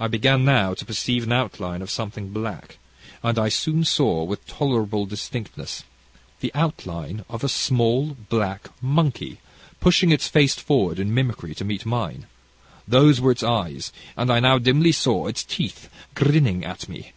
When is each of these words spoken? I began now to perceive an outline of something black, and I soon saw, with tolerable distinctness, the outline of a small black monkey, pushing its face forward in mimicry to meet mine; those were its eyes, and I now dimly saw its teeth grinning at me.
I 0.00 0.08
began 0.08 0.44
now 0.44 0.74
to 0.74 0.84
perceive 0.84 1.22
an 1.22 1.30
outline 1.30 1.82
of 1.82 1.90
something 1.92 2.30
black, 2.30 2.78
and 3.22 3.38
I 3.38 3.48
soon 3.48 3.84
saw, 3.84 4.24
with 4.24 4.44
tolerable 4.48 5.06
distinctness, 5.06 5.84
the 6.40 6.50
outline 6.52 7.24
of 7.28 7.44
a 7.44 7.48
small 7.48 8.16
black 8.28 8.70
monkey, 8.82 9.38
pushing 9.78 10.10
its 10.10 10.26
face 10.26 10.56
forward 10.56 10.98
in 10.98 11.14
mimicry 11.14 11.54
to 11.54 11.64
meet 11.64 11.86
mine; 11.86 12.26
those 12.88 13.20
were 13.20 13.30
its 13.30 13.44
eyes, 13.44 13.92
and 14.16 14.32
I 14.32 14.40
now 14.40 14.58
dimly 14.58 14.90
saw 14.90 15.28
its 15.28 15.44
teeth 15.44 15.88
grinning 16.16 16.64
at 16.64 16.88
me. 16.88 17.12